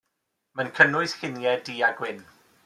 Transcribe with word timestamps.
Mae'n 0.59 0.71
cynnwys 0.79 1.13
lluniau 1.19 1.63
du 1.69 1.77
a 1.89 1.91
gwyn. 2.01 2.27